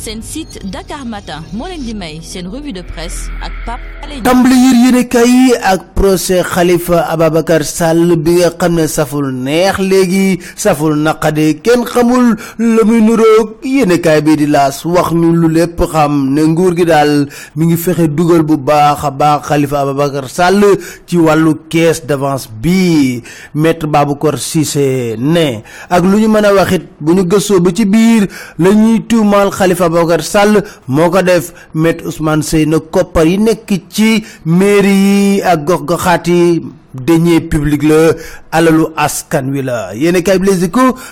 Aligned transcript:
seen 0.00 0.22
site 0.24 0.56
Dakar 0.72 1.04
Matin 1.04 1.42
moo 1.52 1.66
leen 1.68 1.82
di 1.84 1.92
may 1.94 2.20
seen 2.24 2.46
revue 2.48 2.72
de 2.72 2.80
presse 2.82 3.28
ak 3.44 3.52
Pape 3.66 3.84
Alé 4.02 4.16
tàmbali 4.24 4.56
yër 4.64 4.76
yéene 4.84 5.02
kay 5.12 5.32
ak 5.72 5.92
procès 5.94 6.40
Khalifa 6.52 7.02
Ababacar 7.12 7.60
Sall 7.68 8.16
bi 8.16 8.38
nga 8.38 8.48
xam 8.60 8.78
ne 8.80 8.86
saful 8.88 9.28
neex 9.44 9.76
léegi 9.90 10.40
saful 10.56 10.96
naqade 11.04 11.60
kenn 11.64 11.84
xamul 11.84 12.32
la 12.58 12.82
muy 12.88 13.02
nuroog 13.04 13.60
yéene 13.62 14.00
kaay 14.00 14.22
bii 14.24 14.38
di 14.40 14.46
laas 14.48 14.80
wax 14.88 15.12
ñu 15.20 15.34
lu 15.40 15.48
lépp 15.56 15.78
xam 15.92 16.32
ne 16.34 16.42
nguur 16.48 16.72
gi 16.78 16.84
daal 16.88 17.28
mi 17.56 17.66
ngi 17.68 17.76
fexe 17.84 18.08
dugal 18.16 18.42
bu 18.48 18.56
baax 18.56 19.04
baax 19.20 19.40
Khalifa 19.48 19.80
Ababacar 19.84 20.26
Sall 20.32 20.64
ci 21.06 21.16
wàllu 21.20 21.52
caisse 21.68 22.06
d'avance 22.06 22.48
bi. 22.62 23.20
Maître 23.54 23.86
Baboucar 23.86 24.38
Cissé 24.38 25.16
ne 25.18 25.60
ak 25.90 26.02
lu 26.04 26.16
ñu 26.20 26.28
mën 26.28 26.44
a 26.44 26.54
waxit 26.54 26.84
bu 27.00 27.12
ñu 27.14 27.24
gëstoo 27.28 27.60
ba 27.60 27.70
ci 27.74 27.84
biir 27.84 28.26
la 28.58 28.70
ñuy 28.72 29.02
Khalifa 29.50 29.89
Ababacar 29.90 30.22
Sall 30.22 30.62
moo 30.88 31.10
ko 31.10 31.22
def 31.22 31.52
maître 31.74 32.06
Ousmane 32.06 32.42
Seye 32.42 32.66
na 32.66 32.78
koppar 32.80 33.26
yi 33.26 33.38
nekk 33.38 33.68
ci 33.90 34.24
mairie 34.44 35.42
ak 35.42 35.64
gox 35.66 35.82
goxaat 35.84 36.26
yi. 36.28 36.62
Publics 37.50 37.84
la 37.86 38.14
alalu 38.50 38.86
askan 38.96 39.50
wi 39.52 39.62
la. 39.62 39.94
Yéeni 39.94 40.22
kay 40.24 40.38
Les 40.38 40.66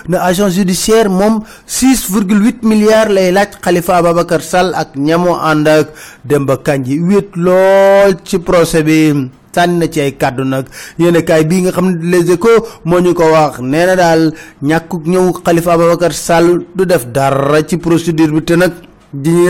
na 0.09 0.23
agence 0.25 0.53
judiciaire 0.55 1.09
moom 1.09 1.39
6 1.65 2.11
virgule 2.11 2.43
8 2.51 2.63
milliards 2.63 3.09
lay 3.13 3.31
laaj 3.31 3.55
Khalifa 3.61 3.95
Ababacar 3.97 4.41
Sall 4.41 4.73
ak 4.75 4.95
ñamoo 4.95 5.35
ànd 5.39 5.67
ak 5.67 5.87
Demba 6.25 6.57
Kandji. 6.57 6.99
Wéet 6.99 7.31
lool 7.35 8.17
ci 8.25 8.39
procès 8.39 8.83
bi 8.83 9.29
na 9.55 9.87
ci 9.89 9.99
ay 10.01 10.17
kàddu 10.17 10.43
nag. 10.43 10.65
Yéen 10.97 11.21
kaay 11.23 11.43
bii 11.45 11.61
nga 11.61 11.71
xam 11.71 11.89
ne 11.91 12.11
Les 12.11 12.31
Échos 12.33 12.63
moo 12.85 12.99
ñu 12.99 13.13
ko 13.13 13.23
wax. 13.31 13.59
Nee 13.59 13.85
na 13.85 13.95
daal 13.95 14.33
ñàkkuk 14.61 15.05
ñëw 15.05 15.33
Khalifa 15.43 15.73
Ababacar 15.73 16.13
Sall 16.13 16.65
du 16.75 16.85
def 16.85 17.05
dara 17.07 17.61
ci 17.67 17.77
procédure 17.77 18.31
bi 18.31 18.41
te 18.43 18.53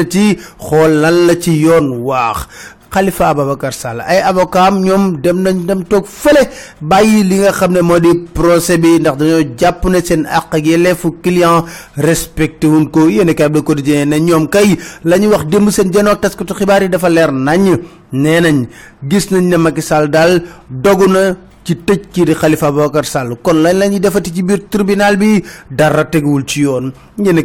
ci 0.09 0.37
xool 0.57 0.91
lan 1.01 1.25
la 1.27 1.35
ci 1.39 1.51
yoon 1.59 1.87
waax 2.07 2.47
Khalifa 2.89 3.29
Ababacar 3.29 3.73
Sall. 3.73 4.01
Ay 4.01 4.19
avocat 4.21 4.67
am 4.67 4.81
ñoom 4.83 5.21
dem 5.21 5.41
nañ 5.41 5.65
dem 5.65 5.83
toog 5.85 6.05
fële 6.05 6.49
bàyyi 6.81 7.23
li 7.23 7.35
nga 7.39 7.51
xam 7.51 7.71
ne 7.73 7.81
moo 7.81 7.99
di 7.99 8.11
procès 8.33 8.77
bi 8.77 8.99
ndax 8.99 9.15
dañoo 9.17 9.43
jàpp 9.57 9.85
ne 9.85 9.99
seen 10.01 10.25
àq 10.25 10.45
ak 10.57 10.65
yelleefu 10.65 11.15
client 11.21 11.65
respecté 11.97 12.67
wuñ 12.67 12.89
ko. 12.89 13.05
Kaay 13.37 13.49
bi 13.49 13.59
Le 13.59 13.63
Quotidien 13.63 14.05
ne 14.09 14.17
ñoom 14.19 14.47
kay 14.49 14.77
la 15.05 15.17
ñu 15.17 15.27
wax 15.29 15.45
démb 15.45 15.69
seen 15.69 15.91
janoo 15.93 16.11
ak 16.13 16.21
taskatu 16.21 16.53
xibaar 16.53 16.89
dafa 16.89 17.09
leer 17.09 17.31
nañ. 17.31 17.77
Nee 18.11 18.41
nañ 18.41 18.67
gis 19.07 19.29
nañ 19.31 19.43
ne 19.49 19.57
Macky 19.57 19.81
Sall 19.81 20.09
daal 20.09 20.41
dogu 20.69 21.07
na 21.07 21.35
ci 21.63 21.75
tëj 21.75 22.01
kii 22.11 22.25
di 22.25 22.33
Khalifa 22.33 22.67
Ababacar 22.67 23.05
Sall. 23.05 23.37
Kon 23.43 23.61
lañ 23.61 23.77
la 23.77 23.87
ñuy 23.87 23.99
defati 23.99 24.33
ci 24.33 24.41
biir 24.41 24.65
tribunal 24.69 25.17
bi? 25.17 25.43
Dara 25.69 26.05
teguwul 26.05 26.43
ci 26.45 26.61
yoon. 26.61 26.91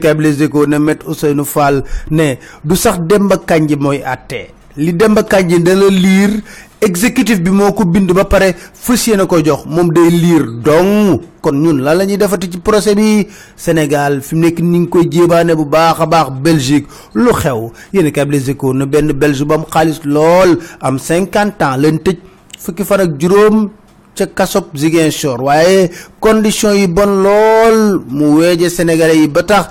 Kaay 0.01 0.14
bi 0.14 0.23
Les 0.25 0.42
Échos 0.42 0.67
ne 0.67 0.79
Maître 0.79 1.06
Ousseynou 1.08 1.45
Fall 1.45 1.84
ne 2.11 2.34
du 2.64 2.77
sax 2.77 2.98
Demba 3.01 3.36
Kandji 3.36 3.77
mooy 3.77 4.01
àtte 4.03 4.64
li 4.77 4.92
Demba 4.92 5.22
Kandji 5.22 5.61
dana 5.62 5.89
liir 5.89 6.41
exécutif 6.80 7.41
bi 7.41 7.50
moo 7.50 7.72
ko 7.72 7.84
bind 7.84 8.12
ba 8.12 8.25
pare 8.25 8.53
fas 8.58 9.06
yéene 9.06 9.27
ko 9.27 9.39
jox 9.42 9.64
moom 9.67 9.91
day 9.92 10.11
liir 10.11 10.44
dong. 10.62 11.20
Kon 11.41 11.53
ñun 11.61 11.80
la 11.83 11.94
ñuy 12.05 12.17
defati 12.17 12.50
ci 12.50 12.58
procès 12.58 12.95
bi? 12.95 13.27
Sénégal 13.56 14.20
fi 14.22 14.34
mu 14.34 14.42
nekk 14.47 14.61
ni 14.61 14.78
ngi 14.80 14.89
koy 14.89 15.08
jéebaane 15.11 15.55
bu 15.55 15.64
baax 15.64 16.00
a 16.00 16.06
baax 16.06 16.30
Belgique. 16.42 16.86
Lu 17.14 17.33
xew? 17.33 17.70
Yéen 17.92 18.11
kay 18.12 18.25
Les 18.28 18.50
Échos 18.50 18.72
na 18.75 18.86
benn 18.86 19.12
Belge 19.12 19.45
ba 19.45 19.55
am 19.55 19.64
xaalis 19.70 20.00
lool 20.05 20.58
am 20.80 20.98
cinquante 20.98 21.62
ans 21.62 21.77
leen 21.77 21.98
tëj 21.98 22.17
fukki 22.58 22.84
fan 22.84 23.00
ak 23.00 23.19
juróom 23.20 23.70
ca 24.17 24.27
kasob 24.27 24.64
Ziguinchor. 24.75 25.41
Waaye 25.42 25.91
condition 26.20 26.72
yi 26.75 26.86
bon 26.89 27.22
lool 27.22 28.02
mu 28.08 28.36
weeje 28.41 28.69
sénégalais 28.70 29.17
yi 29.19 29.28
ba 29.28 29.42
tax 29.42 29.69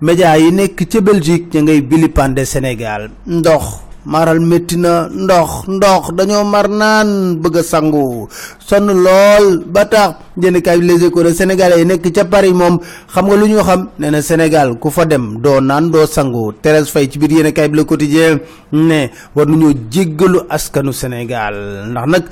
média 0.00 0.36
yi 0.38 0.52
nekk 0.52 0.86
ca 0.88 1.00
Belgique 1.00 1.52
ña 1.54 1.62
ngay 1.62 1.80
bilipande 1.82 2.44
Sénégal. 2.44 3.10
Ndox 3.26 3.85
maral 4.06 4.38
métti 4.40 4.76
na 4.78 5.08
ndox 5.10 5.66
ndox 5.68 6.02
dañoo 6.16 6.44
mar 6.46 6.68
naan 6.70 7.36
bëgg 7.42 7.56
a 7.58 7.62
sangu. 7.62 8.28
Sonn 8.66 8.86
lool 9.04 9.64
ba 9.66 9.84
tax 9.84 10.14
jëndikaay 10.38 10.78
bi 10.80 10.86
Les 10.86 10.98
de 11.10 11.32
sénégalais 11.34 11.78
yi 11.80 11.84
nekk 11.86 12.12
ca 12.14 12.24
Paris 12.24 12.52
moom 12.52 12.78
xam 13.12 13.26
nga 13.26 13.36
lu 13.36 13.46
ñu 13.48 13.60
xam? 13.62 13.88
Nee 13.98 14.10
na 14.10 14.22
Sénégal 14.22 14.78
ku 14.78 14.90
fa 14.90 15.04
dem 15.04 15.38
doo 15.42 15.60
naan 15.60 15.90
doo 15.90 16.06
sangu. 16.06 16.52
Faye 16.62 17.08
ci 17.10 17.18
biir 17.18 17.32
yéenekaay 17.32 17.68
bi 17.68 17.76
Le 17.78 17.84
Quotidien 17.84 18.38
ne 18.72 19.10
war 19.34 19.46
nañoo 19.46 19.72
jéggalu 19.90 20.38
askanu 20.48 20.92
Sénégal. 20.92 21.54
Ndax 21.90 22.06
nag 22.08 22.24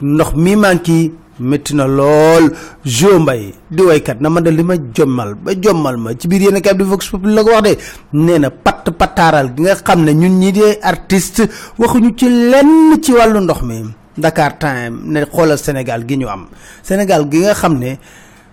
ndox 0.00 0.32
mi 0.34 0.56
manqué 0.56 1.12
métti 1.40 1.74
na 1.74 1.86
lool. 1.86 2.52
Jo 2.84 3.18
Mbaye 3.20 3.54
di 3.70 3.82
waykat 3.82 4.20
na 4.20 4.28
ma 4.28 4.40
de 4.40 4.50
li 4.50 4.62
ma 4.62 4.74
jommal 4.94 5.34
ba 5.34 5.52
jommal 5.60 5.96
ma. 5.96 6.14
Ci 6.14 6.28
biir 6.28 6.42
yéen 6.42 6.60
kay 6.60 6.74
bi 6.74 6.84
Vox 6.84 7.08
Populi 7.10 7.34
la 7.34 7.42
ko 7.42 7.50
wax 7.50 7.62
de. 7.62 7.76
Nee 8.12 8.38
na 8.38 8.50
patt 8.50 8.90
pataaral 8.96 9.52
gi 9.56 9.62
nga 9.62 9.74
xam 9.74 10.04
ne 10.04 10.12
ñun 10.12 10.38
ñi 10.38 10.52
di 10.52 10.62
artiste 10.82 11.48
waxuñu 11.78 12.14
ci 12.16 12.28
lenn 12.28 13.00
ci 13.02 13.12
wàllu 13.12 13.40
ndox 13.40 13.62
mi. 13.62 13.82
Dakar 14.16 14.58
Time 14.58 14.98
ne 15.04 15.24
xoolal 15.24 15.58
Sénégal 15.58 16.04
gi 16.08 16.16
ñu 16.18 16.26
am. 16.28 16.46
Sénégal 16.82 17.26
gi 17.30 17.38
nga 17.40 17.54
xam 17.54 17.78
ne 17.78 17.96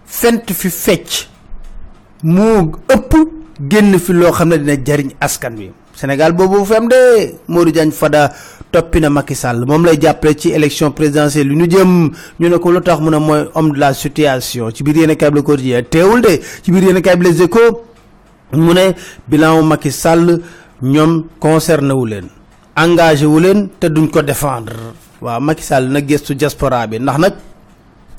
fent 0.05 0.45
fi 0.53 0.69
fecc 0.69 1.27
moo 2.23 2.71
ëpp 2.89 3.11
génn 3.69 3.97
fi 3.99 4.13
loo 4.13 4.31
xam 4.31 4.49
ne 4.49 4.57
dina 4.57 4.75
jariñ 4.85 5.09
askan 5.19 5.55
wi 5.57 5.71
Sénégal 5.97 6.31
boobu 6.33 6.63
fi 6.63 6.75
am 6.75 6.87
de? 6.87 7.33
Modou 7.47 7.91
Fada 7.91 8.31
toppi 8.71 8.99
na 8.99 9.09
Macky 9.09 9.33
Sall. 9.33 9.65
Moom 9.65 9.83
lay 9.83 9.97
jàppale 9.99 10.35
ci 10.37 10.49
élection 10.51 10.91
présidentielle 10.91 11.47
lu 11.47 11.55
ñu 11.55 11.65
jëm. 11.67 12.11
Ñu 12.39 12.49
ne 12.49 12.57
ko 12.57 12.71
lu 12.71 12.79
mu 13.01 13.35
homme 13.55 13.71
de 13.71 13.79
la 13.79 13.93
situation. 13.95 14.69
Ci 14.69 14.83
biir 14.83 15.09
a 15.09 15.29
Le 15.31 15.41
Quotidien 15.41 15.81
teewul 15.81 16.21
de. 16.21 16.39
Ci 16.61 16.71
biir 16.71 16.95
a 16.95 17.15
Les 17.15 17.41
ne 18.53 18.91
bilan 19.27 19.63
Macky 19.63 19.91
Sall 19.91 20.39
ñoom 20.83 21.23
concerné 21.39 21.91
wu 21.93 22.07
engagé 22.75 23.25
wu 23.25 23.41
te 23.79 23.87
duñ 23.87 24.07
ko 24.11 24.21
défendre. 24.21 24.75
Waaw 25.19 25.41
Macky 25.41 25.63
Sall 25.63 25.89
nag 25.89 26.05
gëstu 26.07 26.35
diaspora 26.35 26.85
bi. 26.85 26.99
Ndax 26.99 27.17
nag 27.17 27.33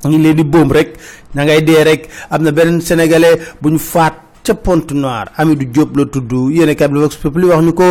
ñu 0.04 0.18
leen 0.18 0.34
di 0.34 0.42
boom 0.42 0.72
rek 0.72 0.96
ña 1.36 1.44
ngay 1.44 1.62
dee 1.62 1.84
rek. 1.84 2.08
Am 2.28 2.42
na 2.42 2.80
sénégalais. 2.80 3.38
Ca 4.48 4.54
Pointe 4.54 4.92
Noire. 4.94 5.30
Amidou 5.36 5.68
Diop 5.74 5.96
la 5.96 6.04
tudd 6.06 6.32
yéen 6.56 6.70
a 6.72 6.88
Vox 6.88 7.16
Populi 7.16 7.46
wax 7.46 7.62
ñu 7.62 7.72
ko 7.74 7.84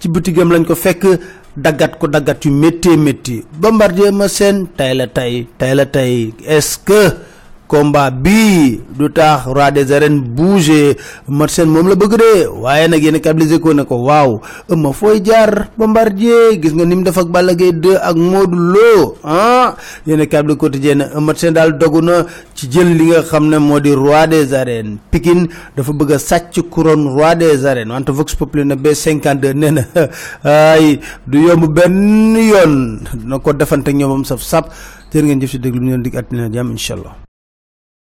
ci 0.00 0.08
bitigam 0.08 0.50
lañ 0.52 0.64
ko 0.64 0.74
fekk 0.74 1.04
daggat 1.56 1.98
ko 1.98 2.06
daggat 2.06 2.44
yu 2.44 2.50
métti 2.52 2.96
métti. 2.96 3.44
Bombardier 3.60 4.12
ma 4.12 4.28
seen 4.28 4.66
tay 4.76 4.94
la 4.94 5.06
tay 5.06 5.46
tay 5.58 5.74
la 5.74 5.86
tay 5.86 6.32
est-ce 6.46 6.78
que 6.78 7.00
combat 7.66 8.10
bii 8.12 8.80
du 8.98 9.08
tax 9.10 9.46
roi 9.48 9.70
des 9.70 9.90
arènes 9.92 10.20
bougé 10.20 10.96
mat 11.28 11.50
seen 11.50 11.68
moom 11.68 11.88
la 11.88 11.94
bëgg 11.96 12.14
de 12.20 12.32
waaye 12.62 12.88
nag 12.88 13.02
yéen 13.02 13.16
a 13.24 13.32
Les 13.34 13.52
Échos 13.52 13.74
ne 13.74 13.82
ko 13.84 13.96
waaw 14.06 14.40
ëmma 14.70 14.92
fooy 14.92 15.20
jaar 15.24 15.68
Bombardier 15.76 16.60
gis 16.62 16.72
nga 16.74 16.84
ni 16.84 16.94
mu 16.96 17.02
def 17.04 17.18
ak 17.18 17.28
Balla 17.28 17.54
Gaye 17.54 17.72
2 17.72 17.96
ak 17.98 18.16
Modou 18.16 18.56
Lo 18.74 19.16
ah 19.24 19.74
yéen 20.06 20.20
a 20.20 20.42
Le 20.42 20.54
Quotidien 20.56 20.94
ne 20.98 21.04
ëmmat 21.16 21.36
seen 21.38 21.52
daal 21.54 21.76
dogu 21.78 22.00
na 22.00 22.24
ci 22.54 22.68
jël 22.70 22.94
li 22.96 23.10
nga 23.10 23.22
xam 23.22 23.48
ne 23.48 23.58
moo 23.58 23.80
di 23.80 23.92
roi 23.94 24.26
des 24.26 24.52
arènes. 24.54 24.98
Pikine 25.10 25.48
dafa 25.76 25.92
bëgg 25.92 26.12
a 26.14 26.18
sàcc 26.18 26.68
couronne 26.70 27.08
roi 27.08 27.34
des 27.34 27.66
arènes 27.66 27.90
wante 27.90 28.10
Vox 28.12 28.34
Populi 28.34 28.64
na 28.64 28.76
B52 28.76 29.52
nee 29.54 29.70
na 29.72 29.82
ay 30.74 31.00
du 31.26 31.38
yomb 31.48 31.66
benn 31.74 32.36
yoon. 32.36 33.00
Na 33.24 33.38
ko 33.38 33.52
defante 33.52 33.88
ak 33.90 33.96
ñoomam 33.96 34.24
saf 34.24 34.42
sap 34.42 34.70
jërë 35.14 35.26
ngeen 35.28 35.40
jëf 35.44 35.50
si 35.54 35.58
déglu 35.62 35.80
ñu 35.80 35.90
leen 35.94 36.02
dig 36.02 36.16
àttina 36.18 36.50
jàmm 36.52 36.70
incha 36.74 36.94
allah 36.94 37.23